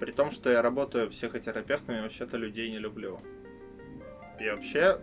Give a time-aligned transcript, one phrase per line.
[0.00, 3.20] При том, что я работаю психотерапевтом, я вообще-то людей не люблю.
[4.40, 5.00] И вообще,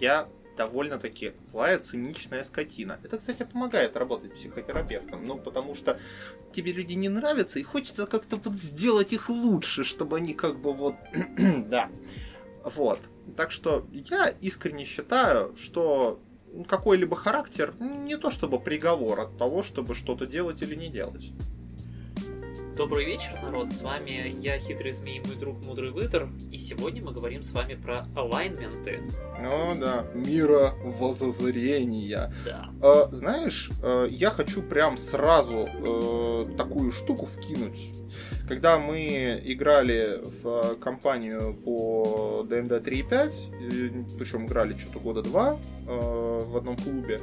[0.00, 2.98] я довольно-таки злая, циничная скотина.
[3.02, 5.24] Это, кстати, помогает работать психотерапевтом.
[5.24, 5.98] Ну, потому что
[6.52, 10.72] тебе люди не нравятся, и хочется как-то вот сделать их лучше, чтобы они как бы
[10.72, 10.96] вот...
[11.68, 11.90] да.
[12.64, 13.00] Вот.
[13.36, 16.20] Так что я искренне считаю, что
[16.68, 21.32] какой-либо характер не то чтобы приговор от того, чтобы что-то делать или не делать.
[22.76, 27.12] Добрый вечер, народ, с вами я, Хитрый Змей, мой друг Мудрый Вытер, и сегодня мы
[27.12, 29.00] говорим с вами про алайнменты.
[29.38, 32.32] О, да, мира возозрения.
[32.44, 32.70] Да.
[32.82, 37.92] А, знаешь, э, я хочу прям сразу э, такую штуку вкинуть.
[38.48, 46.56] Когда мы играли в компанию по DMD 3.5, причем играли что-то года два э, в
[46.56, 47.20] одном клубе,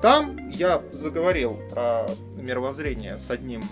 [0.00, 3.62] там я заговорил про мировоззрение с одним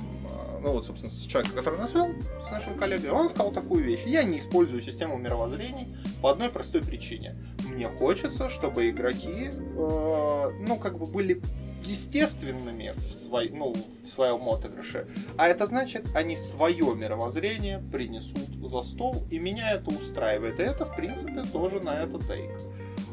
[0.65, 2.09] ну вот, собственно, с человеком, который нас вел,
[2.49, 4.05] с нашим коллегой, он сказал такую вещь.
[4.07, 7.37] Я не использую систему мировоззрений по одной простой причине.
[7.69, 11.43] Мне хочется, чтобы игроки, э, ну, как бы были
[11.83, 15.07] естественными в, свой, ну, в своем отыгрыше.
[15.37, 20.61] А это значит, они свое мировоззрение принесут за стол, и меня это устраивает.
[20.61, 22.59] И это, в принципе, тоже на это тейк.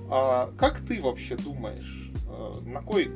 [0.09, 3.11] А, как ты вообще думаешь, э, на кой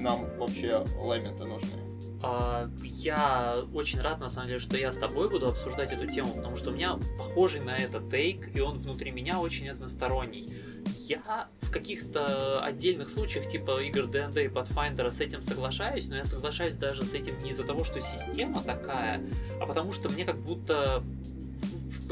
[0.00, 1.83] нам вообще лайменты нужны?
[2.26, 6.32] А, я очень рад, на самом деле, что я с тобой буду обсуждать эту тему,
[6.32, 10.48] потому что у меня похожий на это тейк, и он внутри меня очень односторонний.
[11.06, 16.24] Я в каких-то отдельных случаях, типа игр D&D и Pathfinder, с этим соглашаюсь, но я
[16.24, 19.20] соглашаюсь даже с этим не из-за того, что система такая,
[19.60, 21.04] а потому что мне как будто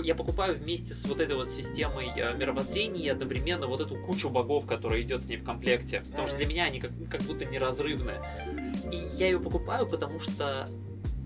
[0.03, 4.67] я покупаю вместе с вот этой вот системой э, мировоззрения одновременно вот эту кучу богов,
[4.67, 6.01] которая идет с ней в комплекте.
[6.01, 8.15] Потому что для меня они как, как будто неразрывны.
[8.91, 10.67] И я ее покупаю, потому что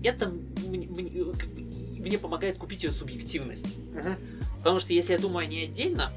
[0.03, 0.29] это
[0.67, 0.87] мне,
[1.99, 3.67] мне помогает купить ее субъективность.
[4.59, 6.11] Потому что если я думаю о ней отдельно,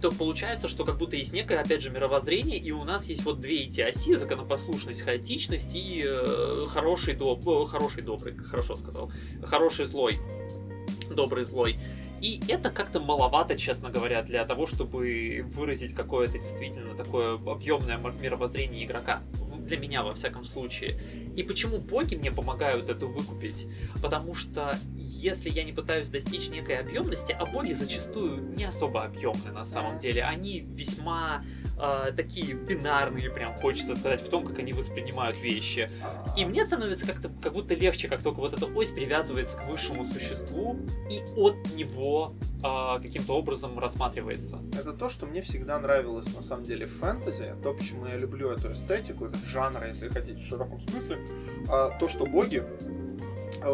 [0.00, 3.40] то получается, что как будто есть некое, опять же, мировоззрение, и у нас есть вот
[3.40, 7.44] две эти оси, законопослушность, хаотичность и э, хороший, доб...
[7.68, 9.10] хороший, добрый, хорошо сказал,
[9.42, 10.18] хороший, злой
[11.14, 11.78] добрый злой.
[12.20, 18.84] И это как-то маловато, честно говоря, для того, чтобы выразить какое-то действительно такое объемное мировоззрение
[18.84, 19.22] игрока.
[19.58, 20.94] Для меня, во всяком случае.
[21.36, 23.66] И почему боги мне помогают это выкупить?
[24.00, 29.50] Потому что если я не пытаюсь достичь некой объемности, а боги зачастую не особо объемны
[29.52, 31.44] на самом деле, они весьма
[31.78, 35.88] э, такие бинарные, прям хочется сказать, в том, как они воспринимают вещи.
[36.36, 40.04] И мне становится как-то как будто легче, как только вот эта ось привязывается к высшему
[40.04, 40.76] существу
[41.10, 44.60] и от него э, каким-то образом рассматривается.
[44.78, 48.50] Это то, что мне всегда нравилось на самом деле в фэнтези, то, почему я люблю
[48.50, 51.24] эту эстетику, этот жанр, если хотите, в широком смысле,
[51.64, 52.64] э, то, что боги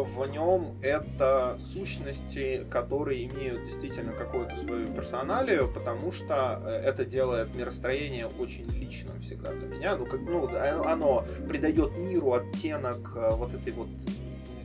[0.01, 7.53] в нем это сущности, которые имеют действительно какую-то свою персоналию, потому что э, это делает
[7.53, 9.95] миростроение очень личным всегда для меня.
[9.95, 10.49] Ну, как, ну,
[10.85, 13.89] оно придает миру оттенок э, вот этой вот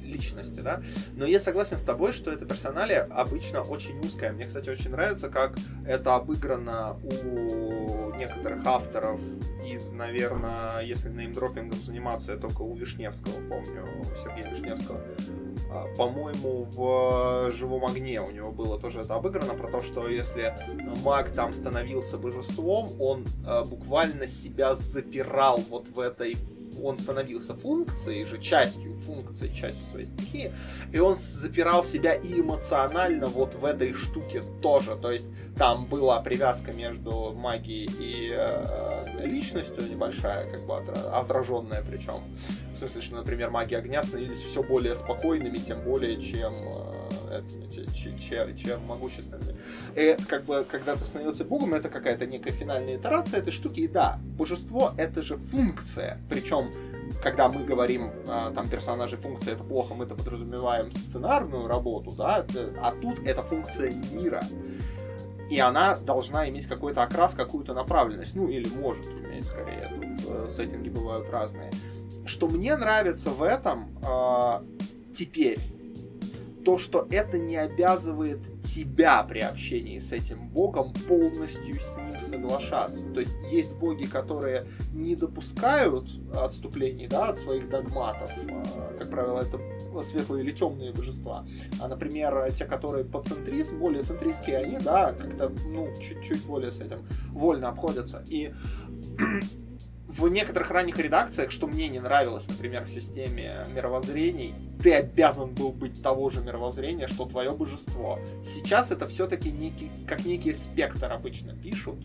[0.03, 0.83] личности, да.
[1.17, 4.33] Но я согласен с тобой, что эта персоналия обычно очень узкая.
[4.33, 9.21] Мне, кстати, очень нравится, как это обыграно у некоторых авторов
[9.75, 15.01] из, наверное, если неймдропингом заниматься, я только у Вишневского помню, у Сергея Вишневского.
[15.71, 20.55] А, по-моему, в «Живом огне» у него было тоже это обыграно, про то, что если
[21.03, 26.37] маг там становился божеством, он э, буквально себя запирал вот в этой
[26.83, 30.53] он становился функцией же, частью функции, частью своей стихии,
[30.93, 34.97] и он запирал себя и эмоционально вот в этой штуке тоже.
[34.97, 42.23] То есть там была привязка между магией и э, личностью небольшая, как бы отраженная причем.
[42.79, 46.71] В смысле, что, например, маги огня становились все более спокойными, тем более, чем
[47.29, 47.43] э,
[47.93, 49.59] чем, чем могущественными.
[49.97, 53.81] И как бы, когда ты становился богом, это какая-то некая финальная итерация этой штуки.
[53.81, 56.21] И да, божество это же функция.
[56.31, 56.71] Причем
[57.21, 62.47] когда мы говорим, а, там, персонажи функции это плохо, мы это подразумеваем сценарную работу, да,
[62.81, 64.45] а тут это функция мира.
[65.51, 68.37] И она должна иметь какой-то окрас, какую-то направленность.
[68.37, 69.81] Ну, или может иметь, скорее.
[69.81, 71.73] Тут э, сеттинги бывают разные.
[72.29, 75.59] Что мне нравится в этом э, теперь,
[76.63, 83.07] то, что это не обязывает тебя при общении с этим богом полностью с ним соглашаться.
[83.07, 86.05] То есть есть боги, которые не допускают
[86.35, 88.31] отступлений да, от своих догматов.
[88.51, 89.59] А, как правило, это
[90.03, 91.47] светлые или темные божества.
[91.81, 96.81] А, например, те, которые по центризм, более центристские, они, да, как-то, ну, чуть-чуть более с
[96.83, 96.99] этим
[97.31, 98.23] вольно обходятся.
[98.29, 98.53] И
[100.19, 105.73] в некоторых ранних редакциях, что мне не нравилось, например, в системе мировоззрений, ты обязан был
[105.73, 108.19] быть того же мировоззрения, что твое божество.
[108.45, 109.51] Сейчас это все-таки
[110.07, 111.99] как некий спектр обычно пишут.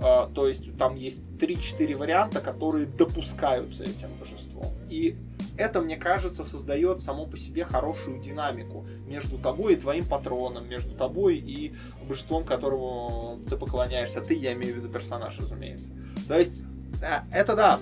[0.00, 4.72] Э, то есть там есть 3-4 варианта, которые допускаются этим божеством.
[4.88, 5.16] И
[5.56, 10.94] это, мне кажется, создает само по себе хорошую динамику между тобой и твоим патроном, между
[10.94, 14.20] тобой и божеством, которому ты поклоняешься.
[14.20, 15.92] Ты, я имею в виду персонаж, разумеется.
[16.26, 16.62] То есть
[17.00, 17.78] это да,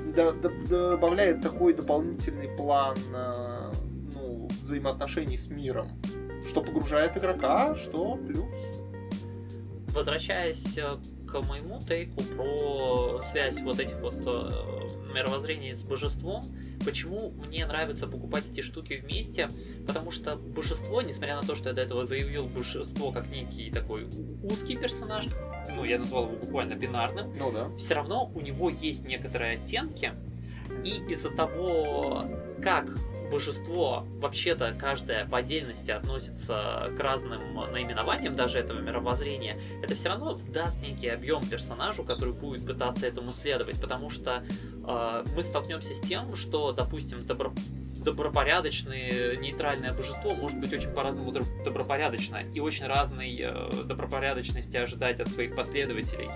[0.69, 3.73] добавляет такой дополнительный план э,
[4.15, 6.00] ну, взаимоотношений с миром,
[6.49, 8.55] что погружает игрока, что плюс.
[9.88, 14.15] Возвращаясь э, к моему тейку про связь вот этих вот
[15.12, 16.43] мировоззрений с божеством,
[16.85, 19.49] Почему мне нравится покупать эти штуки вместе?
[19.87, 24.09] Потому что божество, несмотря на то, что я до этого заявил божество как некий такой
[24.43, 25.26] узкий персонаж,
[25.75, 27.69] ну, я назвал его буквально бинарным, ну, да.
[27.76, 30.12] все равно у него есть некоторые оттенки,
[30.85, 32.26] и из-за того,
[32.62, 32.87] как
[33.31, 40.38] божество вообще-то каждое в отдельности относится к разным наименованиям даже этого мировоззрения, это все равно
[40.53, 44.44] даст некий объем персонажу, который будет пытаться этому следовать, потому что
[44.88, 47.53] э, мы столкнемся с тем, что, допустим, добро
[48.08, 51.31] добропорядочное нейтральное божество может быть очень по-разному
[51.64, 56.31] добропорядочно и очень разной э, добропорядочности ожидать от своих последователей.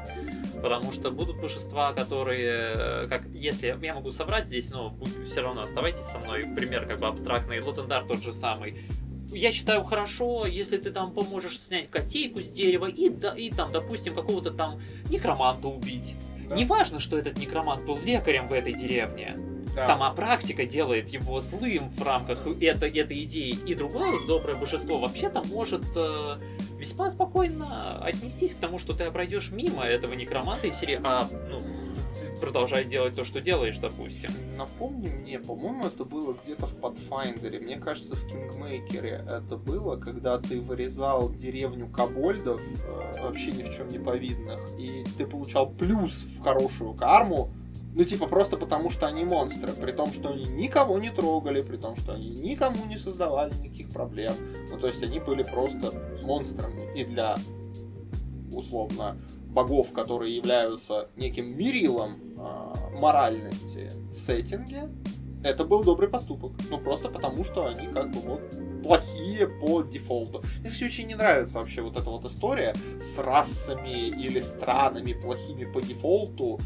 [0.60, 5.40] Потому что будут божества, которые, э, как если я могу собрать здесь, но будь, все
[5.40, 8.82] равно оставайтесь со мной, пример как бы абстрактный, Лотендар тот же самый.
[9.30, 13.72] Я считаю хорошо, если ты там поможешь снять котейку с дерева и, да, и там,
[13.72, 14.78] допустим, какого-то там
[15.08, 16.16] некроманта убить.
[16.50, 16.54] Да.
[16.54, 19.32] Неважно, что этот некромант был лекарем в этой деревне
[19.74, 19.86] да.
[19.86, 23.58] сама практика делает его злым в рамках это, этой идеи.
[23.66, 26.38] И другое доброе божество вообще-то может э,
[26.78, 31.58] весьма спокойно отнестись к тому, что ты пройдешь мимо этого некроманта и серии, а, ну,
[32.40, 34.30] продолжай делать то, что делаешь, допустим.
[34.56, 37.60] Напомни мне, по-моему, это было где-то в Pathfinder.
[37.60, 43.62] Мне кажется, в Kingmaker е это было, когда ты вырезал деревню кобольдов, э, вообще ни
[43.62, 47.50] в чем не повинных, и ты получал плюс в хорошую карму
[47.94, 49.72] ну, типа, просто потому, что они монстры.
[49.72, 53.88] При том, что они никого не трогали, при том, что они никому не создавали никаких
[53.88, 54.34] проблем.
[54.70, 55.92] Ну, то есть они были просто
[56.22, 56.90] монстрами.
[56.96, 57.36] И для,
[58.52, 64.88] условно, богов, которые являются неким мерилом э, моральности в сеттинге,
[65.44, 66.52] это был добрый поступок.
[66.70, 70.42] Ну, просто потому, что они как бы вот плохие по дефолту.
[70.60, 75.64] Мне, кстати, очень не нравится вообще вот эта вот история с расами или странами плохими
[75.70, 76.58] по дефолту.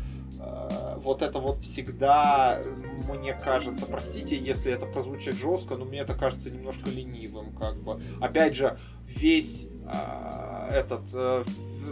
[0.96, 2.60] Вот это вот всегда,
[3.08, 7.98] мне кажется, простите, если это прозвучит жестко, но мне это кажется немножко ленивым, как бы.
[8.20, 11.44] Опять же, весь э, этот э,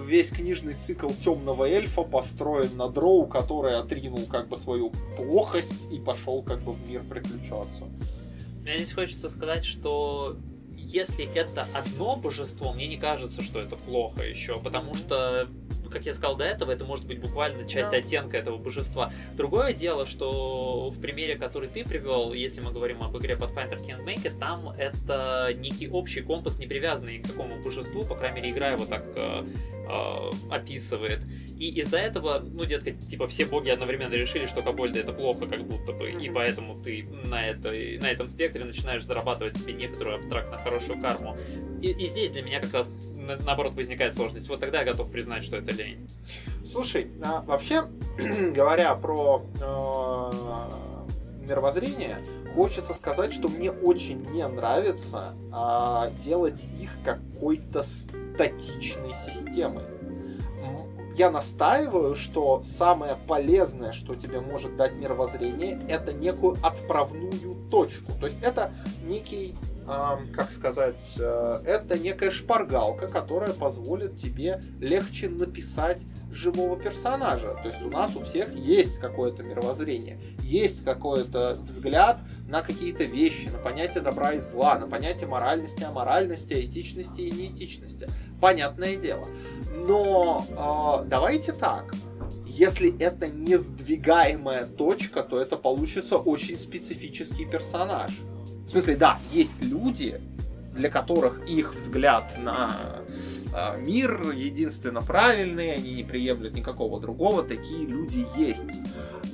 [0.05, 5.99] весь книжный цикл темного эльфа построен на дроу, который отринул как бы свою плохость и
[5.99, 7.85] пошел как бы в мир приключаться.
[8.63, 10.37] Мне здесь хочется сказать, что
[10.73, 15.49] если это одно божество, мне не кажется, что это плохо еще, потому что
[15.95, 17.99] как я сказал до этого, это может быть буквально часть да.
[17.99, 19.13] оттенка этого божества.
[19.37, 24.37] Другое дело, что в примере, который ты привел, если мы говорим об игре Pathfinder Kingmaker,
[24.39, 28.85] там это некий общий компас, не привязанный к какому божеству, по крайней мере, игра его
[28.85, 29.45] так э,
[29.89, 31.21] э, описывает.
[31.59, 35.65] И из-за этого, ну, дескать, типа, все боги одновременно решили, что Кобольда это плохо, как
[35.65, 40.59] будто бы, и поэтому ты на, это, на этом спектре начинаешь зарабатывать себе некоторую абстрактно
[40.59, 41.37] хорошую карму.
[41.81, 42.91] И, и здесь для меня как раз
[43.45, 44.49] наоборот возникает сложность.
[44.49, 46.07] Вот тогда я готов признать, что это лень.
[46.65, 47.85] Слушай, а вообще,
[48.55, 52.19] говоря про э, мировоззрение,
[52.55, 59.85] хочется сказать, что мне очень не нравится э, делать их какой-то статичной системой.
[61.17, 68.11] Я настаиваю, что самое полезное, что тебе может дать мировоззрение, это некую отправную точку.
[68.19, 68.73] То есть это
[69.05, 69.55] некий
[69.87, 77.55] как сказать, э, это некая шпаргалка, которая позволит тебе легче написать живого персонажа.
[77.63, 83.49] То есть у нас у всех есть какое-то мировоззрение, есть какой-то взгляд на какие-то вещи,
[83.49, 88.09] на понятие добра и зла, на понятие моральности, аморальности, этичности и неэтичности.
[88.41, 89.25] Понятное дело.
[89.87, 91.95] Но э, давайте так.
[92.47, 98.13] Если это не сдвигаемая точка, то это получится очень специфический персонаж.
[98.67, 100.21] В смысле, да, есть люди,
[100.75, 103.03] для которых их взгляд на
[103.55, 108.67] э, мир единственно правильный, они не приемлют никакого другого, такие люди есть.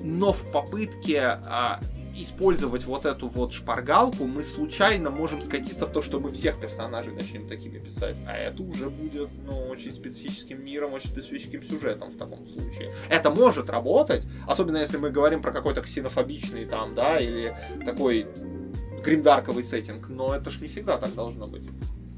[0.02, 1.84] Но в попытке э,
[2.14, 7.12] использовать вот эту вот шпаргалку, мы случайно можем скатиться в то, что мы всех персонажей
[7.12, 8.16] начнем такими писать.
[8.26, 12.92] А это уже будет, ну, очень специфическим миром, очень специфическим сюжетом в таком случае.
[13.08, 18.26] Это может работать, особенно если мы говорим про какой-то ксенофобичный там, да, или такой
[19.02, 21.62] гримдарковый сеттинг, но это ж не всегда так должно быть.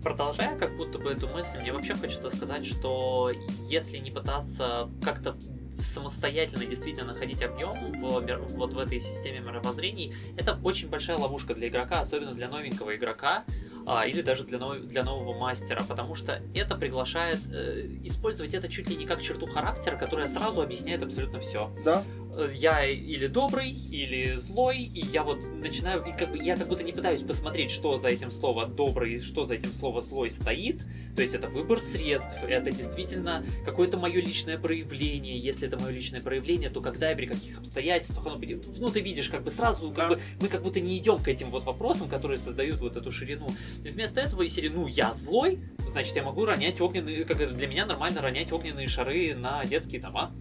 [0.02, 3.30] Продолжая как будто бы эту мысль, мне вообще хочется сказать, что
[3.68, 5.36] если не пытаться как-то
[5.80, 11.68] самостоятельно действительно находить объем в, вот в этой системе мировоззрений, это очень большая ловушка для
[11.68, 13.44] игрока, особенно для новенького игрока,
[13.86, 18.68] а, или даже для, нов, для нового мастера, потому что это приглашает э, использовать это
[18.68, 21.70] чуть ли не как черту характера, которая сразу объясняет абсолютно все.
[21.84, 22.04] Да.
[22.36, 26.68] Э, я или добрый, или злой, и я вот начинаю, и как бы, я как
[26.68, 30.82] будто не пытаюсь посмотреть, что за этим словом добрый, что за этим словом злой стоит.
[31.14, 35.36] То есть это выбор средств, это действительно какое-то мое личное проявление.
[35.36, 38.64] Если это мое личное проявление, то когда и при каких обстоятельствах оно будет.
[38.78, 40.14] Ну, ты видишь, как бы сразу, как да.
[40.14, 43.48] бы, мы как будто не идем к этим вот вопросам, которые создают вот эту ширину.
[43.84, 47.66] И вместо этого, если, ну, я злой, значит, я могу ронять огненные, как это для
[47.66, 50.32] меня нормально ронять огненные шары на детские дома.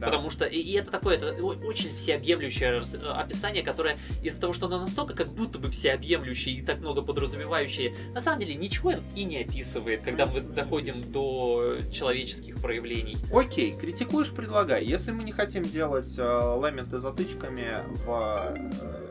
[0.00, 0.06] Да.
[0.06, 4.80] Потому что, и, и это такое, это очень всеобъемлющее описание, которое из-за того, что оно
[4.80, 9.42] настолько как будто бы всеобъемлющее и так много подразумевающее, на самом деле ничего и не
[9.42, 13.18] описывает, когда мы доходим до человеческих проявлений.
[13.32, 14.84] Окей, критикуешь, предлагай.
[14.84, 17.66] Если мы не хотим делать э, ламенты затычками
[18.04, 19.09] в э,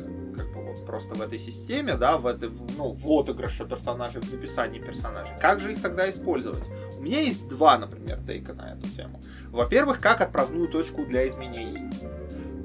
[0.86, 5.36] просто в этой системе, да, в этой, ну, в отыгрыше персонажей, в написании персонажей.
[5.40, 6.64] Как же их тогда использовать?
[6.98, 9.20] У меня есть два, например, тейка на эту тему.
[9.50, 11.90] Во-первых, как отправную точку для изменений.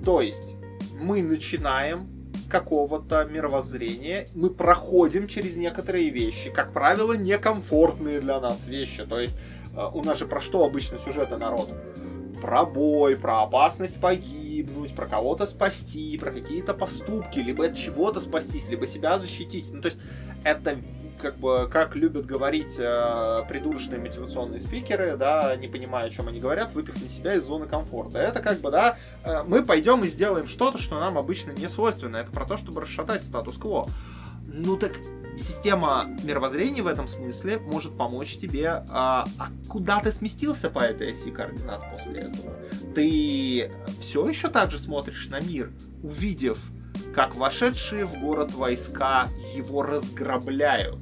[0.04, 0.54] То есть,
[1.00, 2.14] мы начинаем
[2.48, 9.04] какого-то мировоззрения, мы проходим через некоторые вещи, как правило, некомфортные для нас вещи.
[9.04, 9.36] То есть,
[9.76, 11.70] э, у нас же про что обычно сюжеты народ?
[12.40, 18.20] Про бой, про опасность погиб погибнуть, про кого-то спасти, про какие-то поступки, либо от чего-то
[18.20, 19.70] спастись, либо себя защитить.
[19.72, 20.00] Ну, то есть
[20.44, 20.78] это
[21.20, 26.40] как бы, как любят говорить э, придурочные мотивационные спикеры, да, не понимая, о чем они
[26.40, 28.18] говорят, выпихни себя из зоны комфорта.
[28.18, 32.18] Это как бы, да, э, мы пойдем и сделаем что-то, что нам обычно не свойственно.
[32.18, 33.88] Это про то, чтобы расшатать статус-кво.
[34.46, 34.92] Ну так
[35.36, 41.10] система мировоззрения в этом смысле может помочь тебе, а, а куда ты сместился по этой
[41.10, 42.54] оси координат после этого?
[42.94, 45.72] Ты все еще так же смотришь на мир,
[46.02, 46.58] увидев,
[47.14, 50.98] как вошедшие в город войска его разграбляют.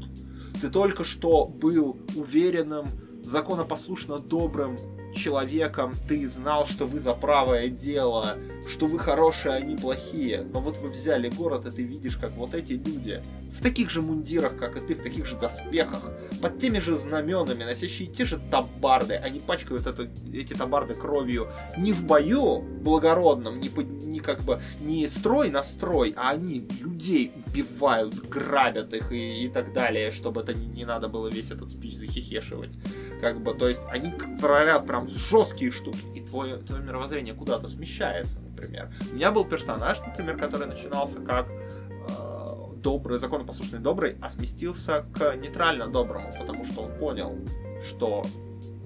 [0.60, 2.86] Ты только что был уверенным,
[3.22, 4.76] законопослушно добрым
[5.14, 8.36] человеком, ты знал, что вы за правое дело,
[8.68, 10.46] что вы хорошие, а они плохие.
[10.52, 14.00] Но вот вы взяли город, и ты видишь, как вот эти люди в таких же
[14.00, 18.40] мундирах, как и ты, в таких же доспехах, под теми же знаменами, носящие те же
[18.50, 19.14] табарды.
[19.14, 23.70] Они пачкают это, эти табарды кровью не в бою благородном, не,
[24.06, 29.48] не как бы не строй на строй, а они людей убивают, грабят их и, и
[29.48, 32.72] так далее, чтобы это не, не надо было весь этот спич захихешивать.
[33.20, 38.40] Как бы, то есть они творят прям жесткие штуки, и твое, твое мировоззрение куда-то смещается,
[38.40, 38.90] например.
[39.10, 45.36] У меня был персонаж, например, который начинался как э, добрый, законопослушный добрый, а сместился к
[45.36, 47.38] нейтрально доброму, потому что он понял,
[47.86, 48.24] что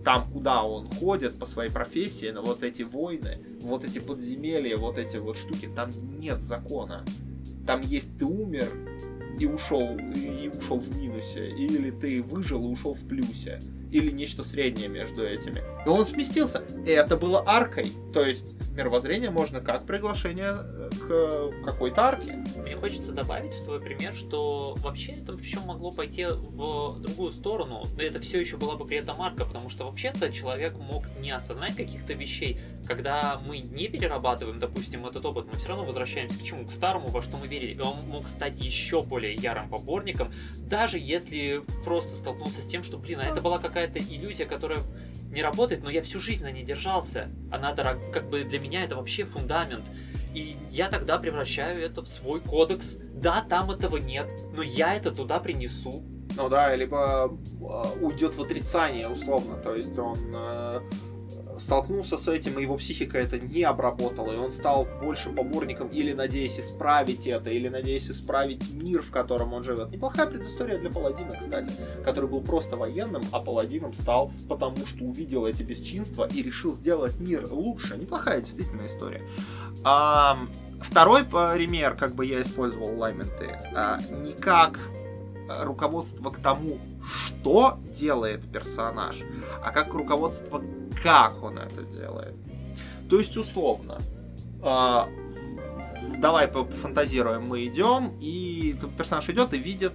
[0.04, 4.98] там, куда он ходит по своей профессии, на вот эти войны, вот эти подземелья, вот
[4.98, 7.04] эти вот штуки, там нет закона.
[7.66, 8.68] Там есть ты умер
[9.40, 13.58] и ушел, и ушел в минусе, или ты выжил и ушел в плюсе
[13.96, 15.62] или нечто среднее между этими.
[15.84, 16.62] И он сместился.
[16.84, 17.92] И это было аркой.
[18.12, 22.44] То есть мировоззрение можно как приглашение э, к какой-то арке.
[22.56, 27.84] Мне хочется добавить в твой пример, что вообще это причем могло пойти в другую сторону,
[27.96, 31.30] но это все еще была бы при этом арка, потому что вообще-то человек мог не
[31.30, 32.60] осознать каких-то вещей.
[32.86, 36.66] Когда мы не перерабатываем, допустим, этот опыт, мы все равно возвращаемся к чему?
[36.66, 37.74] К старому, во что мы верили.
[37.74, 42.98] И он мог стать еще более ярым поборником, даже если просто столкнулся с тем, что,
[42.98, 44.80] блин, а это была какая-то иллюзия, которая
[45.30, 47.28] не работает, но я всю жизнь на ней держался.
[47.50, 47.98] Она дорог...
[48.12, 49.84] как бы для меня это вообще фундамент.
[50.34, 52.98] И я тогда превращаю это в свой кодекс.
[53.14, 56.04] Да, там этого нет, но я это туда принесу.
[56.36, 59.56] Ну да, либо э, уйдет в отрицание, условно.
[59.56, 60.80] То есть он э,
[61.58, 66.12] столкнулся с этим, и его психика это не обработала, и он стал больше поборником или
[66.12, 69.90] надеясь исправить это, или надеясь исправить мир, в котором он живет.
[69.90, 71.70] Неплохая предыстория для Паладина, кстати,
[72.04, 77.18] который был просто военным, а Паладином стал потому, что увидел эти бесчинства и решил сделать
[77.18, 77.96] мир лучше.
[77.96, 79.22] Неплохая действительно история.
[79.84, 80.38] А,
[80.80, 84.32] второй пример, как бы я использовал ламенты, а, не
[85.48, 89.20] руководство к тому, что делает персонаж,
[89.62, 90.62] а как руководство,
[91.02, 92.34] как он это делает.
[93.08, 93.98] То есть, условно,
[94.62, 95.08] а,
[96.18, 99.92] давай пофантазируем, мы идем, и персонаж идет и видит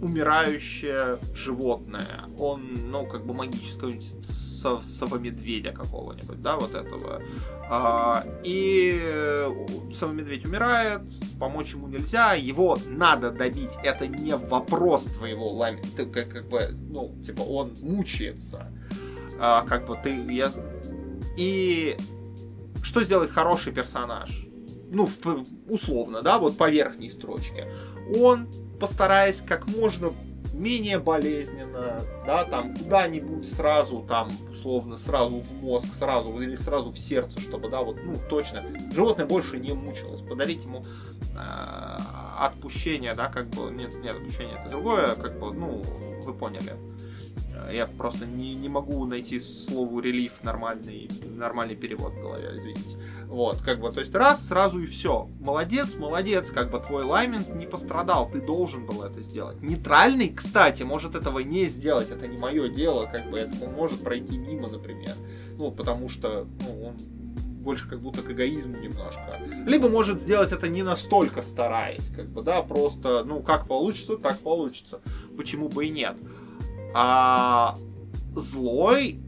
[0.00, 2.24] умирающее животное.
[2.38, 3.92] Он, ну, как бы магического
[4.82, 7.22] совомедведя какого-нибудь, да, вот этого.
[7.68, 9.00] А, и
[9.94, 11.02] совомедведь умирает,
[11.38, 13.72] помочь ему нельзя, его надо добить.
[13.82, 15.82] Это не вопрос твоего лами.
[15.96, 18.72] Ты как, как бы, ну, типа, он мучается.
[19.38, 20.52] А, как бы ты, я...
[21.36, 21.96] И
[22.82, 24.49] что сделает хороший персонаж?
[24.90, 25.08] Ну,
[25.68, 27.72] условно, да, вот по верхней строчке.
[28.18, 28.48] Он
[28.80, 30.10] постараясь как можно
[30.52, 36.98] менее болезненно, да, там куда-нибудь сразу, там, условно, сразу в мозг, сразу или сразу в
[36.98, 41.96] сердце, чтобы, да, вот, ну, точно, животное больше не мучилось, подарить ему э,
[42.38, 45.82] отпущение, да, как бы, нет, нет, отпущение это другое, как бы, ну,
[46.24, 46.72] вы поняли.
[47.72, 52.98] Я просто не, не могу найти слову релиф нормальный, нормальный перевод в голове, извините.
[53.26, 55.28] Вот, как бы, то есть раз, сразу и все.
[55.40, 59.60] Молодец, молодец, как бы твой лаймент не пострадал, ты должен был это сделать.
[59.62, 64.02] Нейтральный, кстати, может этого не сделать, это не мое дело, как бы, это он может
[64.02, 65.14] пройти мимо, например.
[65.56, 66.96] Ну, потому что, ну, он
[67.60, 69.38] больше как будто к эгоизму немножко.
[69.66, 74.38] Либо может сделать это не настолько стараясь, как бы, да, просто, ну, как получится, так
[74.38, 75.00] получится.
[75.36, 76.16] Почему бы и нет.
[76.94, 77.74] А
[78.34, 79.20] злой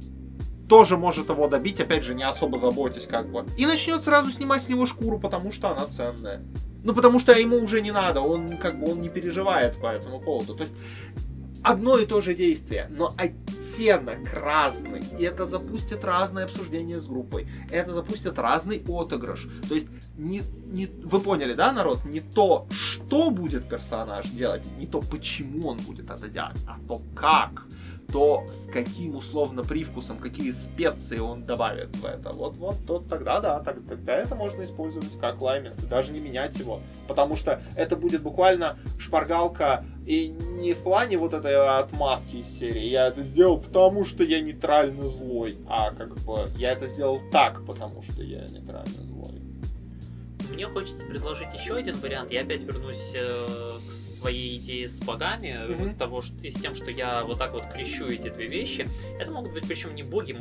[0.69, 3.45] тоже может его добить, опять же, не особо заботясь как бы.
[3.59, 6.42] И начнет сразу снимать с него шкуру, потому что она ценная.
[6.85, 10.21] Ну, потому что ему уже не надо, он как бы он не переживает по этому
[10.21, 10.54] поводу.
[10.54, 10.75] То есть
[11.62, 15.02] одно и то же действие, но оттенок разный.
[15.19, 17.49] И это запустит разное обсуждение с группой.
[17.71, 19.49] Это запустит разный отыгрыш.
[19.69, 22.04] То есть, не, не, вы поняли, да, народ?
[22.04, 27.00] Не то, что будет персонаж делать, не то, почему он будет это делать, а то,
[27.14, 27.66] как
[28.11, 32.30] то с каким условно привкусом, какие специи он добавит в это.
[32.30, 36.59] Вот, вот, то тогда да, тогда, тогда это можно использовать как лаймер, даже не менять
[36.59, 42.47] его, потому что это будет буквально шпаргалка и не в плане вот этой отмазки из
[42.47, 42.87] серии.
[42.87, 47.64] Я это сделал потому, что я нейтрально злой, а как бы я это сделал так,
[47.64, 49.40] потому что я нейтрально злой.
[50.52, 52.32] Мне хочется предложить еще один вариант.
[52.32, 55.85] Я опять вернусь э, к своей идеи с богами, mm-hmm.
[55.85, 58.87] из того, что, и с тем, что я вот так вот крещу эти две вещи.
[59.18, 60.38] Это могут быть причем не боги,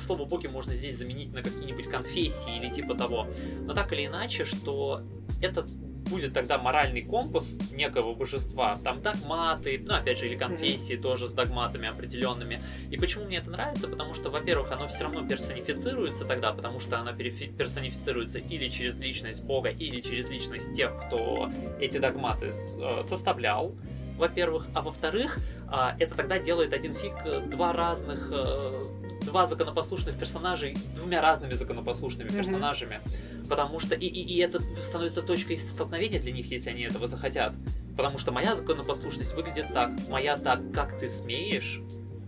[0.00, 3.26] слово боги можно здесь заменить на какие-нибудь конфессии или типа того.
[3.62, 5.02] Но так или иначе, что
[5.42, 5.66] это
[6.06, 11.02] будет тогда моральный компас некого божества, там догматы, ну, опять же, или конфессии mm-hmm.
[11.02, 12.60] тоже с догматами определенными.
[12.90, 13.88] И почему мне это нравится?
[13.88, 19.44] Потому что, во-первых, оно все равно персонифицируется тогда, потому что оно персонифицируется или через личность
[19.44, 23.74] Бога, или через личность тех, кто эти догматы э, составлял
[24.18, 25.36] во-первых, а во-вторых,
[25.68, 28.82] а, это тогда делает один фиг э, два разных э,
[29.26, 32.36] два законопослушных персонажей двумя разными законопослушными mm-hmm.
[32.36, 33.00] персонажами.
[33.48, 37.54] Потому что и, и, и это становится точкой столкновения для них, если они этого захотят.
[37.96, 41.80] Потому что моя законопослушность выглядит так, моя так, как ты смеешь,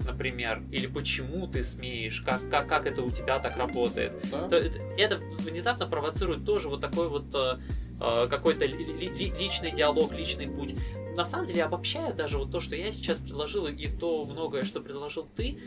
[0.05, 4.13] например, или почему ты смеешь, как, как, как это у тебя так работает.
[4.31, 4.49] Да.
[4.49, 7.59] То, это, это внезапно провоцирует тоже вот такой вот э,
[8.01, 10.75] э какой-то ли, ли, личный диалог, личный путь.
[11.17, 14.81] На самом деле, обобщая даже вот то, что я сейчас предложил, и то многое, что
[14.81, 15.59] предложил ты,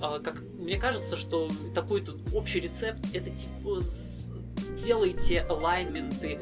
[0.00, 3.82] э, как мне кажется, что такой тут общий рецепт это типа
[4.84, 6.38] делайте алайнменты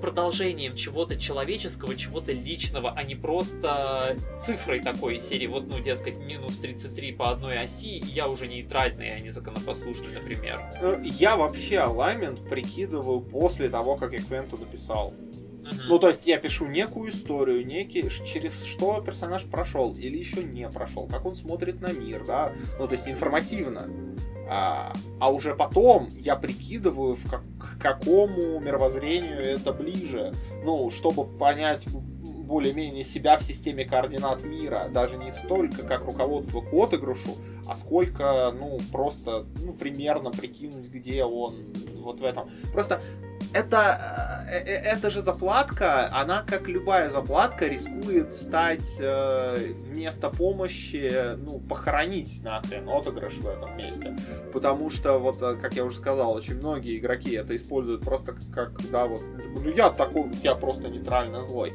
[0.00, 6.58] продолжением чего-то человеческого, чего-то личного, а не просто цифрой такой серии, вот, ну, дескать, минус
[6.58, 10.70] 33 по одной оси, и я уже нейтральный, а не законопослушный, например.
[10.80, 15.14] Э, я вообще алаймент прикидываю после того, как я Квенту написал.
[15.86, 20.68] Ну, то есть я пишу некую историю, некий, через что персонаж прошел или еще не
[20.68, 23.88] прошел, как он смотрит на мир, да, ну, то есть информативно.
[24.48, 30.32] А, а уже потом я прикидываю, в как, к какому мировоззрению это ближе.
[30.62, 31.84] Ну, чтобы понять
[32.46, 34.88] более-менее себя в системе координат мира.
[34.92, 37.36] Даже не столько как руководство к отыгрышу,
[37.68, 41.54] а сколько, ну, просто, ну, примерно прикинуть, где он
[41.96, 42.48] вот в этом.
[42.72, 43.02] Просто
[43.52, 51.36] это, э, э, это же заплатка, она, как любая заплатка, рискует стать э, вместо помощи,
[51.36, 54.16] ну, похоронить нахрен отыгрыш в этом месте.
[54.52, 58.72] Потому что, вот, э, как я уже сказал, очень многие игроки это используют просто как,
[58.90, 59.22] да, вот,
[59.54, 61.74] ну, я такой, я просто нейтрально злой.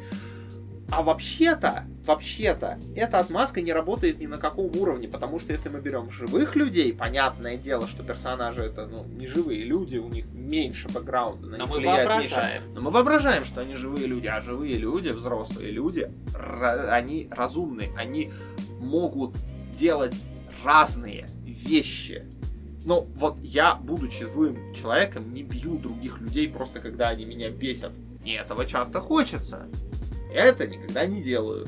[0.91, 5.79] А вообще-то, вообще-то, эта отмазка не работает ни на каком уровне, потому что если мы
[5.79, 10.89] берем живых людей, понятное дело, что персонажи это ну, не живые люди, у них меньше
[10.89, 12.63] бэкграунда, на Но них влияет воображаем.
[12.63, 12.75] меньше.
[12.75, 16.11] Но мы воображаем, что они живые люди, а живые люди, взрослые люди,
[16.89, 18.31] они разумные, они
[18.79, 19.37] могут
[19.71, 20.15] делать
[20.63, 22.25] разные вещи
[22.85, 27.93] Ну, вот я, будучи злым человеком, не бью других людей просто когда они меня бесят.
[28.21, 29.67] Мне этого часто хочется.
[30.33, 31.67] Это никогда не делаю.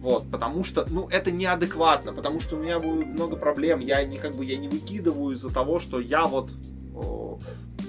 [0.00, 4.18] Вот, потому что, ну, это неадекватно, потому что у меня будет много проблем, я не,
[4.18, 6.52] как бы, я не выкидываю из-за того, что я вот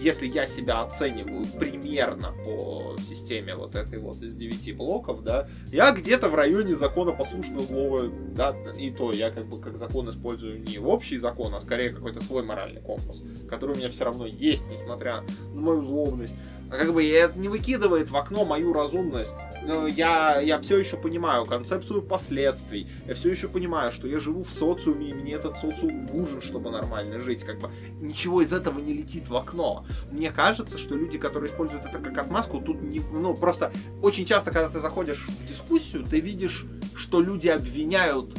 [0.02, 5.92] если я себя оцениваю примерно по системе вот этой вот из 9 блоков, да, я
[5.92, 10.62] где-то в районе закона послушно злого, да, и то я как бы как закон использую
[10.62, 14.66] не общий закон, а скорее какой-то свой моральный компас, который у меня все равно есть,
[14.68, 16.36] несмотря на мою злобность.
[16.72, 19.34] А как бы это не выкидывает в окно мою разумность.
[19.64, 22.88] Но я, я все еще понимаю концепцию последствий.
[23.08, 26.70] Я все еще понимаю, что я живу в социуме, и мне этот социум нужен, чтобы
[26.70, 27.44] нормально жить.
[27.44, 29.86] Как бы ничего из этого не летит в окно.
[30.12, 33.00] Мне кажется, что люди, которые используют это как отмазку, тут не...
[33.12, 38.34] Ну, просто очень часто, когда ты заходишь в дискуссию, ты видишь, что люди обвиняют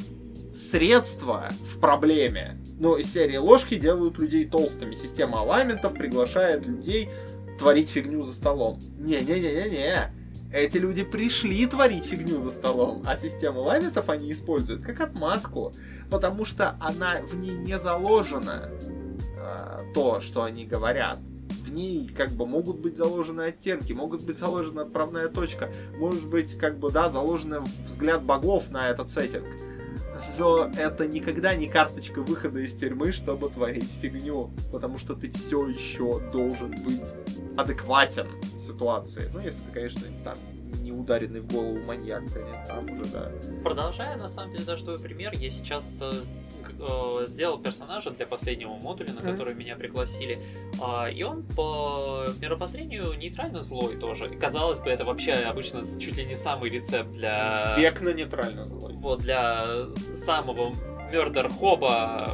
[0.55, 2.61] средства в проблеме.
[2.79, 4.95] Ну, из серии ложки делают людей толстыми.
[4.95, 7.09] Система аламентов приглашает людей
[7.61, 8.79] творить фигню за столом.
[8.99, 10.13] Не-не-не-не-не.
[10.53, 15.73] Эти люди пришли творить фигню за столом, а систему ламентов они используют как отмазку,
[16.11, 21.19] потому что она в ней не заложена э, то, что они говорят
[21.71, 26.57] в ней как бы могут быть заложены оттенки, могут быть заложена отправная точка, может быть
[26.59, 29.47] как бы, да, заложен взгляд богов на этот сеттинг.
[30.39, 35.67] Но это никогда не карточка выхода из тюрьмы, чтобы творить фигню, потому что ты все
[35.69, 37.13] еще должен быть
[37.57, 39.31] адекватен ситуации.
[39.33, 40.37] Ну, если ты, конечно, там
[40.83, 43.31] не ударенный в голову маньяк, нет, там уже, да.
[43.63, 46.11] Продолжая, на самом деле, даже твой пример, я сейчас э,
[46.79, 49.33] э, сделал персонажа для последнего модуля, на mm-hmm.
[49.33, 50.39] который меня пригласили,
[51.13, 54.29] и он по мировоззрению нейтрально злой тоже.
[54.33, 57.75] И, казалось бы, это вообще обычно чуть ли не самый рецепт для...
[57.77, 58.95] Векно нейтрально злой.
[58.95, 60.73] Вот, для самого
[61.13, 62.31] Мёрдер Хоба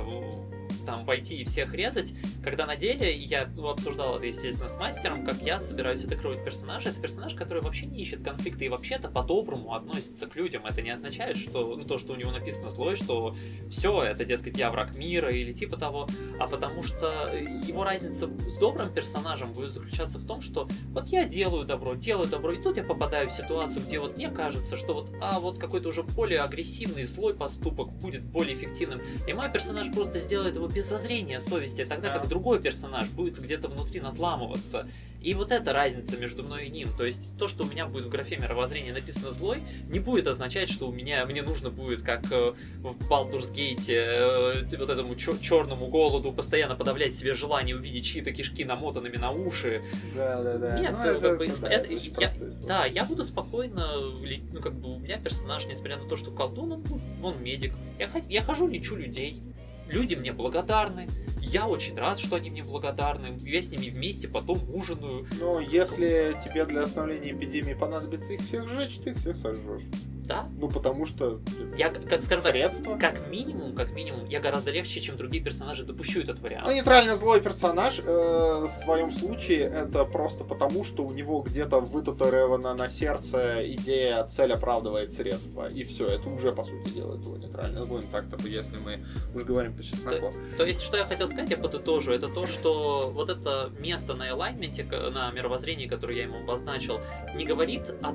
[0.86, 2.14] там пойти и всех резать,
[2.46, 6.90] когда на деле я ну, обсуждал естественно, с мастером, как я собираюсь отыгрывать персонажа.
[6.90, 10.64] Это персонаж, который вообще не ищет конфликта и вообще-то по-доброму относится к людям.
[10.64, 13.34] Это не означает, что ну, то, что у него написано злой, что
[13.68, 16.06] все, это, дескать, я враг мира или типа того,
[16.38, 21.24] а потому что его разница с добрым персонажем будет заключаться в том, что вот я
[21.24, 24.92] делаю добро, делаю добро, и тут я попадаю в ситуацию, где вот мне кажется, что
[24.92, 29.90] вот, а вот какой-то уже более агрессивный, злой поступок будет более эффективным, и мой персонаж
[29.90, 32.20] просто сделает его без зазрения совести, тогда да.
[32.20, 34.86] как другой персонаж будет где-то внутри надламываться.
[35.22, 36.90] И вот эта разница между мной и ним.
[36.98, 39.56] То есть то, что у меня будет в графе мировоззрения написано злой,
[39.88, 44.76] не будет означать, что у меня мне нужно будет, как э, в Baldur's Gate, э,
[44.76, 49.82] вот этому черному голоду постоянно подавлять себе желание увидеть чьи-то кишки намотанными на уши.
[50.14, 50.78] Да, да, да.
[50.78, 52.30] Нет, ну, это, бы, да, это, я,
[52.68, 54.12] да, я буду спокойно,
[54.52, 56.84] ну как бы у меня персонаж, несмотря на то, что колдун, он,
[57.22, 57.72] он медик.
[57.98, 59.42] Я, я хожу, лечу людей
[59.88, 61.06] люди мне благодарны,
[61.40, 65.26] я очень рад, что они мне благодарны, я с ними вместе потом ужинаю.
[65.40, 69.82] Но если тебе для остановления эпидемии понадобится их всех сжечь, ты их всех сожжешь.
[70.26, 70.48] Да.
[70.58, 71.40] Ну, потому что
[71.76, 72.98] я, как, скажем средства.
[72.98, 76.66] так, как минимум, как минимум, я гораздо легче, чем другие персонажи, допущу этот вариант.
[76.66, 81.80] Ну, нейтрально злой персонаж э, в твоем случае это просто потому, что у него где-то
[81.80, 85.68] вытатуирована на сердце идея цель оправдывает средства.
[85.68, 88.02] И все, это уже, по сути, делает его нейтрально злым.
[88.10, 90.30] Так-то, если мы уже говорим по чесноку.
[90.30, 94.14] То, то есть, что я хотел сказать, я подытожу, это то, что вот это место
[94.14, 97.00] на элайменте, на мировоззрении, которое я ему обозначил,
[97.34, 98.12] не говорит о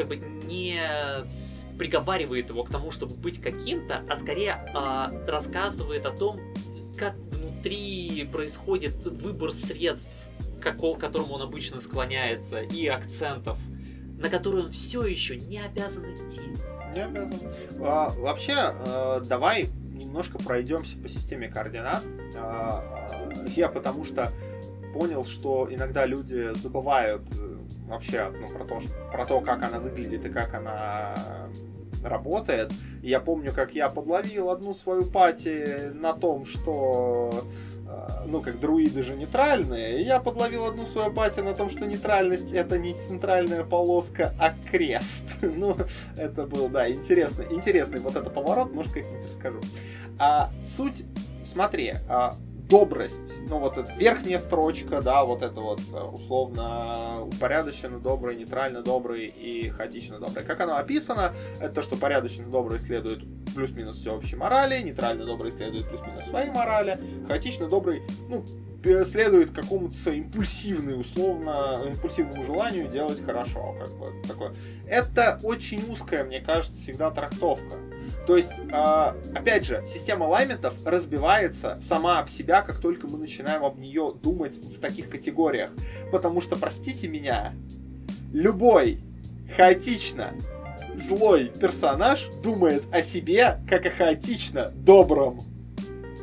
[0.00, 0.80] как бы не
[1.78, 6.40] приговаривает его к тому, чтобы быть каким-то, а скорее э, рассказывает о том,
[6.98, 10.14] как внутри происходит выбор средств,
[10.60, 13.58] к которому он обычно склоняется, и акцентов,
[14.18, 16.42] на которые он все еще не обязан идти.
[16.94, 17.40] Не обязан.
[17.80, 22.02] А, вообще, э, давай немножко пройдемся по системе координат.
[22.36, 24.30] А, я потому что
[24.92, 29.78] понял, что иногда люди забывают э, вообще ну, про, то, что, про то, как она
[29.78, 31.14] выглядит и как она
[32.02, 32.72] работает.
[33.02, 37.44] Я помню, как я подловил одну свою пати на том, что
[37.86, 41.86] э, ну, как друиды же нейтральные, и я подловил одну свою пати на том, что
[41.86, 45.26] нейтральность это не центральная полоска, а крест.
[45.42, 45.76] ну,
[46.16, 49.60] это был, да, интересный, интересный вот это поворот, может, как-нибудь расскажу.
[50.18, 51.04] А суть,
[51.42, 52.34] смотри, а,
[52.70, 58.82] добрость, ну вот эта верхняя строчка, да, вот это вот э, условно упорядоченно добрый, нейтрально
[58.82, 60.44] добрый и хаотично добрый.
[60.44, 63.20] Как оно описано, это то, что порядочно добрый следует
[63.54, 68.44] плюс-минус всеобщей морали, нейтрально добрый следует плюс-минус своей морали, хаотично добрый, ну,
[69.04, 73.76] следует какому-то импульсивной, условно, импульсивному желанию делать хорошо.
[73.78, 74.54] Как бы, такое.
[74.86, 77.74] Это очень узкая, мне кажется, всегда трактовка.
[78.26, 83.64] То есть, э, опять же, система алайментов разбивается сама об себя, как только мы начинаем
[83.64, 85.70] об нее думать в таких категориях.
[86.12, 87.54] Потому что, простите меня,
[88.32, 89.00] любой
[89.56, 90.34] хаотично
[90.96, 95.40] злой персонаж думает о себе как о хаотично добром.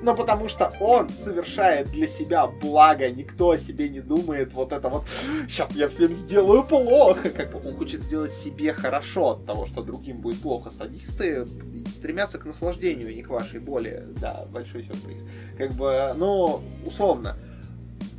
[0.01, 4.89] Но потому что он совершает для себя благо, никто о себе не думает вот это
[4.89, 5.05] вот
[5.47, 9.81] «сейчас я всем сделаю плохо», как бы он хочет сделать себе хорошо от того, что
[9.81, 10.69] другим будет плохо.
[10.69, 11.45] Садисты
[11.87, 14.07] стремятся к наслаждению, не к вашей боли.
[14.19, 15.21] Да, большой сюрприз.
[15.57, 17.37] Как бы, ну, условно.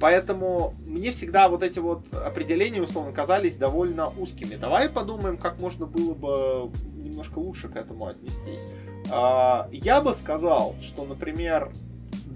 [0.00, 4.54] Поэтому мне всегда вот эти вот определения, условно, казались довольно узкими.
[4.54, 8.66] Давай подумаем, как можно было бы немножко лучше к этому отнестись.
[9.10, 11.70] А, я бы сказал, что, например,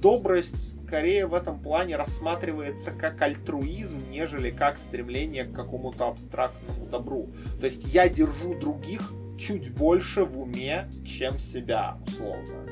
[0.02, 7.30] добрость скорее в этом плане рассматривается как альтруизм, нежели как стремление к какому-то абстрактному добру.
[7.60, 12.66] То есть я держу других чуть больше в уме, чем себя, условно.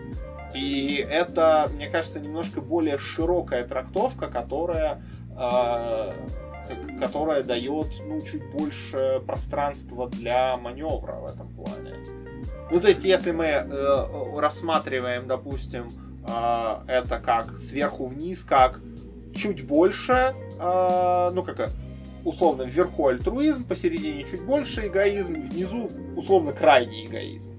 [0.54, 5.00] И это, мне кажется, немножко более широкая трактовка, которая,
[5.38, 6.12] э,
[6.98, 11.94] которая дает ну, чуть больше пространства для маневра в этом плане.
[12.70, 14.06] Ну, то есть, если мы э,
[14.36, 15.88] рассматриваем, допустим,
[16.26, 18.80] э, это как сверху вниз, как
[19.34, 21.70] чуть больше, э, ну, как
[22.24, 27.50] условно вверху альтруизм, посередине чуть больше эгоизм, внизу условно крайний эгоизм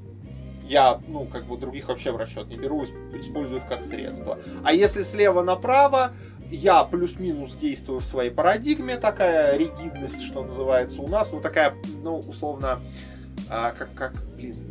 [0.72, 4.40] я, ну, как бы других вообще в расчет не беру, использую их как средство.
[4.64, 6.14] А если слева направо,
[6.50, 12.20] я плюс-минус действую в своей парадигме, такая ригидность, что называется у нас, ну, такая, ну,
[12.20, 12.80] условно,
[13.50, 14.56] а, как, как, блин,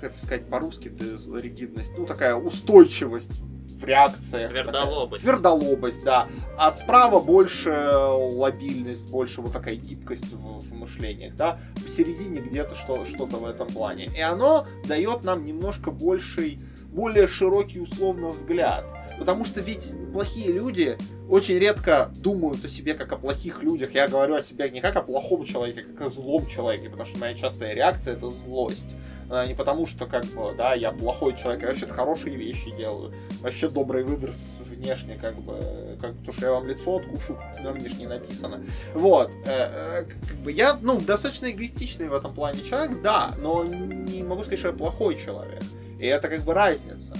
[0.00, 3.40] как это сказать по-русски, ригидность, ну, такая устойчивость
[3.76, 4.50] в реакциях.
[4.50, 5.24] Твердолобость.
[5.24, 6.28] Такая, твердолобость, да.
[6.56, 11.60] А справа больше лобильность, больше вот такая гибкость в, в мышлениях, да.
[11.84, 14.08] Посередине где-то что, что-то в этом плане.
[14.16, 16.58] И оно дает нам немножко больший,
[16.92, 18.84] более широкий условно взгляд.
[19.18, 23.94] Потому что ведь плохие люди, очень редко думают о себе как о плохих людях.
[23.94, 27.18] Я говорю о себе не как о плохом человеке, как о злом человеке, потому что
[27.18, 28.94] моя частая реакция это злость.
[29.28, 33.12] А не потому что, как бы, да, я плохой человек, я вообще хорошие вещи делаю.
[33.40, 37.88] Вообще добрый выдрос внешне, как бы, как то, что я вам лицо откушу, на мне
[37.88, 38.62] же не написано.
[38.94, 39.30] Вот.
[39.46, 44.22] Э, э, как бы я, ну, достаточно эгоистичный в этом плане человек, да, но не
[44.22, 45.62] могу сказать, что я плохой человек.
[46.00, 47.14] И это как бы разница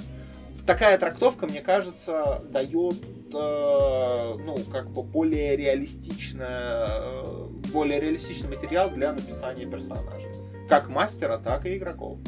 [0.67, 2.97] такая трактовка, мне кажется, дает
[3.33, 7.25] э, ну, как бы более реалистичное, э,
[7.73, 10.31] более реалистичный материал для написания персонажей.
[10.69, 12.19] Как мастера, так и игроков.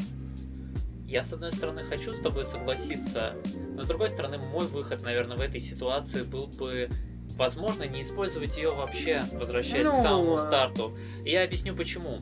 [1.05, 3.33] Я, с одной стороны, хочу с тобой согласиться,
[3.75, 6.89] но с другой стороны, мой выход, наверное, в этой ситуации был бы
[7.35, 10.97] возможно, не использовать ее вообще, возвращаясь ну, к самому старту.
[11.23, 12.21] И я объясню почему.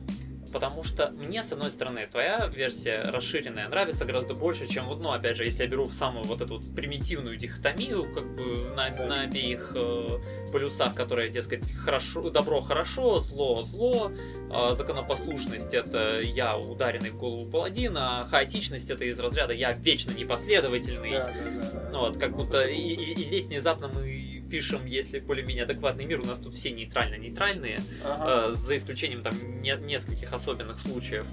[0.52, 5.10] Потому что мне, с одной стороны, твоя версия расширенная нравится гораздо больше, чем вот, ну,
[5.10, 8.90] опять же, если я беру в самую вот эту вот примитивную дихотомию, как бы на,
[8.90, 9.06] да.
[9.06, 10.08] на обеих э,
[10.52, 14.12] полюсах, которые, дескать, хорошо, добро хорошо, зло зло,
[14.50, 20.12] э, законопослушность это я ударенный в голову паладин, а хаотичность это из разряда я вечно
[20.12, 21.12] непоследовательный.
[21.12, 21.90] Да, да, да.
[21.92, 26.20] Ну, вот, как будто и, и, и здесь внезапно мы пишем, если более-менее адекватный мир,
[26.20, 28.50] у нас тут все нейтрально-нейтральные, ага.
[28.50, 31.26] э, за исключением там не, нескольких особенных случаев.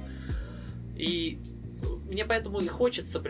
[0.95, 1.39] И
[2.05, 3.21] мне поэтому и хочется,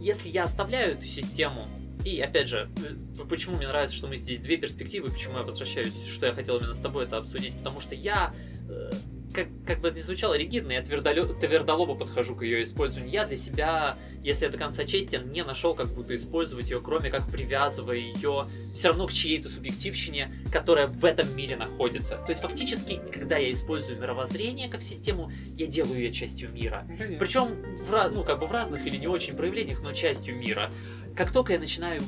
[0.00, 1.62] если я оставляю эту систему,
[2.04, 5.94] и опять же, э, почему мне нравится, что мы здесь две перспективы, почему я возвращаюсь,
[6.06, 8.34] что я хотел именно с тобой это обсудить, потому что я
[8.68, 8.90] э,
[9.34, 13.12] как, как бы это ни звучало ригидно, я твердолё, твердолобо подхожу к ее использованию.
[13.12, 17.10] Я для себя, если я до конца честен, не нашел как будто использовать ее, кроме
[17.10, 22.16] как привязывая ее все равно к чьей-то субъективщине, которая в этом мире находится.
[22.16, 26.86] То есть фактически, когда я использую мировоззрение как систему, я делаю ее частью мира.
[27.18, 30.70] Причем, в, ну, как бы в разных или не очень проявлениях, но частью мира.
[31.16, 32.02] Как только я начинаю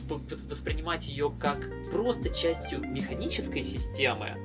[0.48, 1.58] воспринимать ее как
[1.90, 4.38] просто частью механической системы,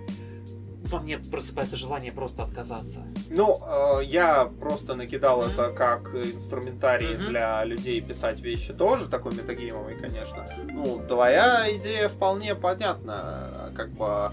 [0.87, 3.05] во мне просыпается желание просто отказаться.
[3.29, 3.59] Ну,
[3.99, 5.53] э, я просто накидал mm-hmm.
[5.53, 7.27] это как инструментарий mm-hmm.
[7.27, 10.45] для людей писать вещи тоже, такой метагеймовый, конечно.
[10.65, 14.31] Ну, твоя идея вполне понятна, как бы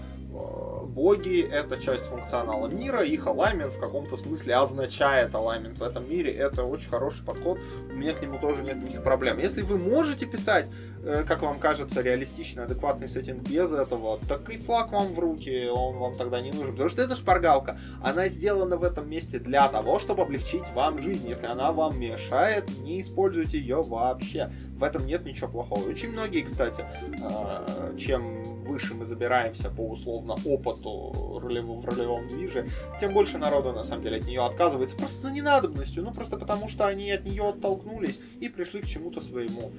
[0.95, 6.31] боги— это часть функционала мира, их аламент в каком-то смысле означает аламент в этом мире.
[6.31, 9.37] Это очень хороший подход, у меня к нему тоже нет никаких проблем.
[9.37, 10.67] Если вы можете писать,
[11.03, 15.67] э, как вам кажется, реалистичный, адекватный сеттинг без этого, так и флаг вам в руки,
[15.67, 16.71] он вам тогда не нужен.
[16.71, 21.27] Потому что это шпаргалка, она сделана в этом месте для того, чтобы облегчить вам жизнь.
[21.27, 24.49] Если она вам мешает, не используйте ее вообще.
[24.77, 25.89] В этом нет ничего плохого.
[25.89, 26.85] Очень многие, кстати,
[27.21, 32.67] э, чем выше мы забираемся по условно опыту что ролевом, в ролевом движе,
[32.99, 34.95] тем больше народу на самом деле от нее отказывается.
[34.95, 39.21] Просто за ненадобностью, ну просто потому что они от нее оттолкнулись и пришли к чему-то
[39.21, 39.71] своему.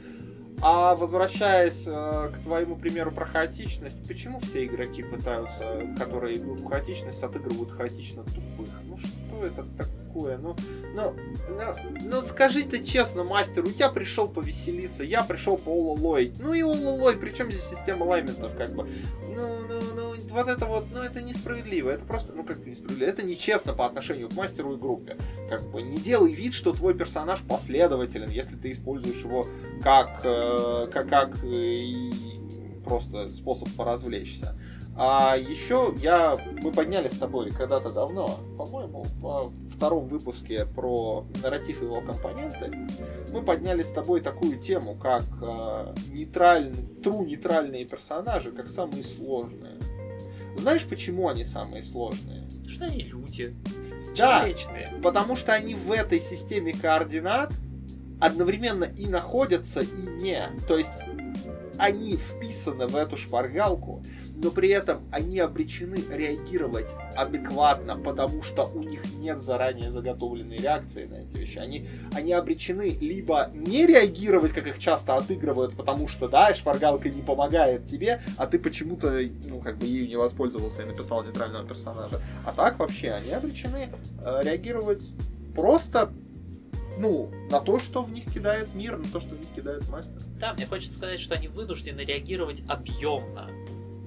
[0.63, 6.65] А возвращаясь э, к твоему примеру про хаотичность, почему все игроки пытаются, которые идут в
[6.65, 8.69] хаотичность, отыгрывают хаотично тупых?
[8.85, 10.06] Ну что это такое?
[10.17, 10.57] Ну,
[10.95, 11.15] ну,
[11.49, 16.33] ну, ну скажите честно, мастеру, я пришел повеселиться, я пришел по Ололой.
[16.39, 18.89] Ну и Ололой, причем здесь система лайментов, как бы.
[19.35, 23.25] Ну, ну, ну, вот это вот, ну это несправедливо, это просто, ну как несправедливо, это
[23.25, 25.17] нечестно по отношению к мастеру и группе.
[25.49, 29.47] Как бы не делай вид, что твой персонаж последователен, если ты используешь его
[29.83, 32.11] как, э, как, как э,
[32.85, 34.59] просто способ поразвлечься.
[34.99, 41.83] А еще я, мы подняли с тобой когда-то давно, по-моему, в втором выпуске про нарратив
[41.83, 42.73] и его компоненты,
[43.31, 49.77] мы подняли с тобой такую тему, как э, нейтральные, true нейтральные персонажи, как самые сложные.
[50.57, 52.49] Знаешь, почему они самые сложные?
[52.67, 53.55] Что они люди.
[54.17, 54.47] Да,
[55.03, 57.53] потому что они в этой системе координат
[58.19, 60.49] одновременно и находятся, и не.
[60.67, 60.91] То есть
[61.79, 64.03] они вписаны в эту шпаргалку,
[64.43, 71.07] но при этом они обречены реагировать адекватно, потому что у них нет заранее заготовленной реакции
[71.07, 71.59] на эти вещи.
[71.59, 77.23] Они, они обречены либо не реагировать, как их часто отыгрывают, потому что, да, шпаргалка не
[77.23, 82.21] помогает тебе, а ты почему-то, ну, как бы ею не воспользовался и написал нейтрального персонажа.
[82.45, 83.89] А так вообще они обречены
[84.23, 85.13] э, реагировать
[85.55, 86.11] просто
[86.99, 90.15] ну, на то, что в них кидает мир, на то, что в них кидает мастер.
[90.39, 93.51] Да, мне хочется сказать, что они вынуждены реагировать объемно.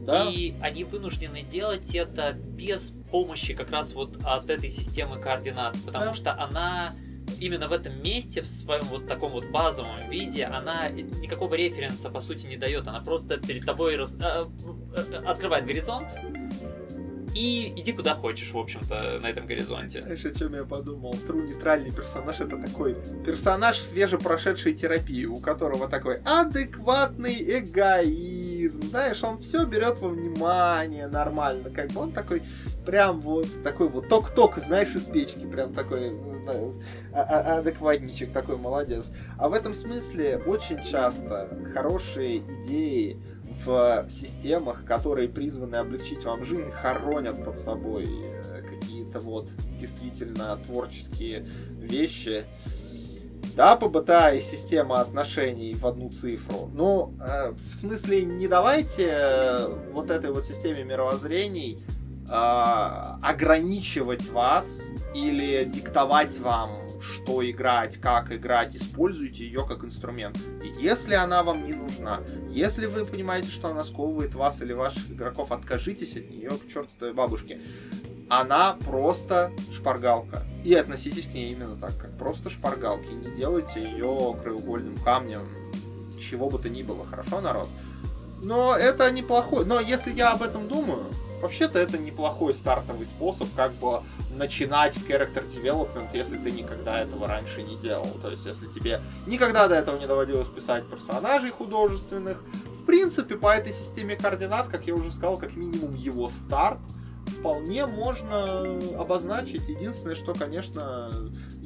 [0.06, 0.26] Да.
[0.30, 6.06] И они вынуждены делать это без помощи как раз вот от этой системы координат, потому
[6.06, 6.14] Да.
[6.14, 6.92] что она
[7.40, 12.22] именно в этом месте, в своем вот таком вот базовом виде, она никакого референса по
[12.22, 14.50] сути не дает, она просто перед тобой раз- а,
[14.96, 16.12] э, открывает горизонт
[17.36, 20.02] и иди куда хочешь, в общем-то, на этом горизонте.
[20.02, 21.14] Знаешь, о чем я подумал?
[21.28, 28.49] Тру нейтральный персонаж это такой персонаж свежепрошедшей терапии, у которого такой адекватный эгоизм.
[28.70, 31.70] Знаешь, он все берет во внимание нормально.
[31.70, 32.44] Как бы он такой
[32.86, 35.46] прям вот такой вот ток-ток, знаешь, из печки.
[35.46, 36.12] Прям такой
[36.48, 36.72] э,
[37.14, 39.08] а- а- адекватничек, такой молодец.
[39.38, 43.22] А в этом смысле очень часто хорошие идеи
[43.66, 51.46] в системах, которые призваны облегчить вам жизнь, хоронят под собой э, какие-то вот действительно творческие
[51.78, 52.46] вещи.
[53.60, 56.72] Да, ПБТА и система отношений в одну цифру.
[56.74, 61.78] Ну, э, в смысле, не давайте э, вот этой вот системе мировоззрений
[62.26, 64.80] э, ограничивать вас
[65.14, 68.78] или диктовать вам, что играть, как играть.
[68.78, 70.38] Используйте ее как инструмент.
[70.64, 75.12] И если она вам не нужна, если вы понимаете, что она сковывает вас или ваших
[75.12, 77.60] игроков, откажитесь от нее к чертовой бабушке.
[78.30, 80.44] Она просто шпаргалка.
[80.64, 83.12] И относитесь к ней именно так, как просто шпаргалки.
[83.12, 85.42] Не делайте ее краеугольным камнем,
[86.20, 87.06] чего бы то ни было.
[87.06, 87.70] Хорошо, народ?
[88.44, 89.66] Но это неплохой.
[89.66, 91.06] Но если я об этом думаю,
[91.42, 94.04] вообще-то это неплохой стартовый способ, как бы
[94.36, 98.10] начинать в character development, если ты никогда этого раньше не делал.
[98.22, 102.44] То есть, если тебе никогда до этого не доводилось писать персонажей художественных,
[102.82, 106.80] в принципе, по этой системе координат, как я уже сказал, как минимум его старт,
[107.40, 109.68] вполне можно обозначить.
[109.70, 111.10] Единственное, что, конечно,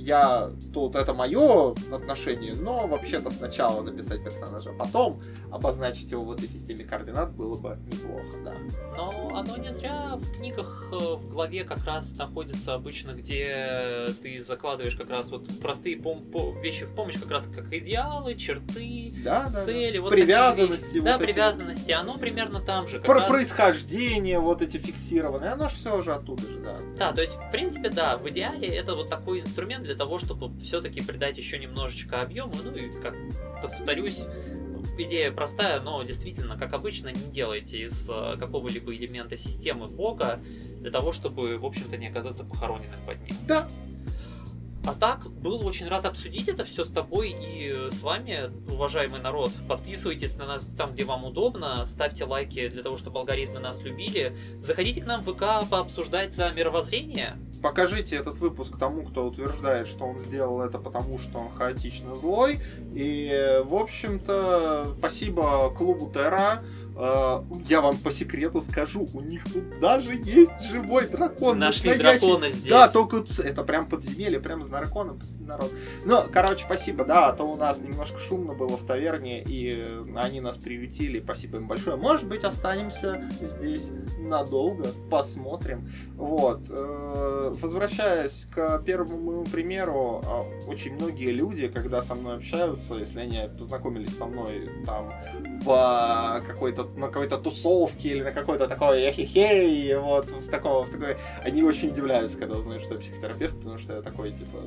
[0.03, 6.31] я тут это мое отношение, но вообще-то сначала написать персонажа, а потом обозначить его в
[6.31, 8.53] этой системе координат было бы неплохо, да.
[8.97, 14.43] Но оно не зря в книгах э, в главе как раз находится обычно, где ты
[14.43, 19.09] закладываешь как раз вот простые пом- по- вещи в помощь, как раз как идеалы, черты,
[19.23, 19.63] Да, да, да.
[19.65, 20.99] цели, вот привязанности, вещи.
[21.05, 22.99] Да, вот эти привязанности, оно примерно там же.
[22.99, 23.29] Про раз.
[23.29, 26.75] происхождение вот эти фиксированные, оно же все уже оттуда же, да.
[26.97, 30.57] Да, то есть, в принципе, да, в идеале это вот такой инструмент для того, чтобы
[30.59, 33.15] все-таки придать еще немножечко объема, ну и, как
[33.61, 34.21] повторюсь,
[34.97, 40.39] идея простая, но действительно, как обычно, не делайте из э, какого-либо элемента системы бога
[40.79, 43.37] для того, чтобы, в общем-то, не оказаться похороненным под ним.
[43.47, 43.67] Да.
[44.85, 49.51] А так, был очень рад обсудить это все с тобой и с вами, уважаемый народ.
[49.69, 54.35] Подписывайтесь на нас там, где вам удобно, ставьте лайки для того, чтобы алгоритмы нас любили.
[54.59, 57.37] Заходите к нам в ВК пообсуждать за мировоззрение.
[57.63, 62.59] Покажите этот выпуск тому, кто утверждает, что он сделал это потому, что он хаотично злой.
[62.93, 66.61] И, в общем-то, спасибо клубу Терра.
[66.97, 71.57] Э, Я вам по секрету скажу, у них тут даже есть живой дракон.
[71.57, 72.19] Нашли настоящий.
[72.19, 72.69] дракона здесь.
[72.69, 75.71] Да, только это прям подземелье, прям с драконом, народ.
[76.05, 79.85] Ну, короче, спасибо, да, а то у нас немножко шумно было в таверне, и
[80.17, 81.95] они нас приютили, спасибо им большое.
[81.95, 83.89] Может быть, останемся здесь
[84.19, 85.87] надолго, посмотрим.
[86.15, 86.59] Вот.
[87.61, 93.39] Возвращаясь к первому моему примеру, а, очень многие люди, когда со мной общаются, если они
[93.57, 95.13] познакомились со мной там
[95.63, 101.17] в какой-то, на какой-то тусовке или на какой-то такой хе вот в такого, в такой,
[101.43, 104.57] они очень удивляются, когда узнают, что я психотерапевт, потому что я такой, типа,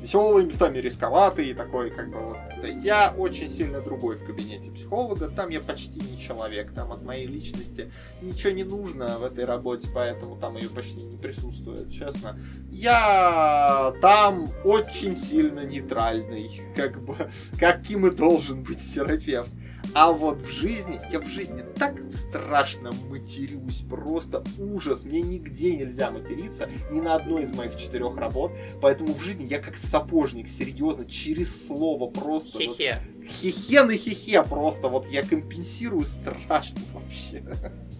[0.00, 2.38] веселый, местами рисковатый, такой, как бы, вот,
[2.82, 7.26] я очень сильно другой в кабинете психолога, там я почти не человек, там от моей
[7.26, 7.90] личности
[8.22, 12.35] ничего не нужно в этой работе, поэтому там ее почти не присутствует, честно.
[12.70, 17.16] Я там очень сильно нейтральный, как бы,
[17.58, 19.50] каким и должен быть терапевт.
[19.94, 25.04] А вот в жизни, я в жизни так страшно матерюсь, просто ужас.
[25.04, 28.52] Мне нигде нельзя материться, ни на одной из моих четырех работ.
[28.82, 32.58] Поэтому в жизни я как сапожник, серьезно, через слово просто.
[32.58, 33.00] Хе-хе.
[33.16, 34.88] Вот, хе-хе на хе-хе просто.
[34.88, 37.42] Вот я компенсирую страшно вообще.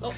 [0.01, 0.13] Ну,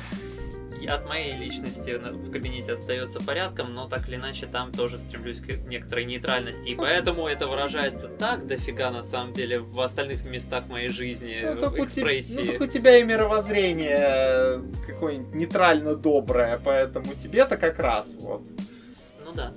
[0.87, 5.49] от моей личности в кабинете остается порядком, но так или иначе там тоже стремлюсь к
[5.67, 10.89] некоторой нейтральности, и поэтому это выражается так дофига на самом деле в остальных местах моей
[10.89, 12.35] жизни, ну, в экспрессии.
[12.35, 18.15] Тебя, ну, так у тебя и мировоззрение э, какое-нибудь нейтрально доброе, поэтому тебе-то как раз
[18.21, 18.47] вот.
[19.25, 19.55] Ну да.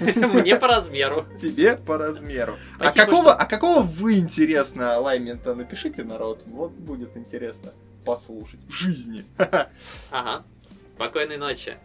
[0.34, 1.26] Мне по размеру.
[1.40, 2.56] Тебе по размеру.
[2.78, 6.42] а какого, а какого вы, интересно, алаймента напишите, народ?
[6.46, 7.72] Вот будет интересно
[8.04, 9.24] послушать в жизни.
[10.10, 10.44] Ага.
[10.88, 11.76] Спокойной ночи.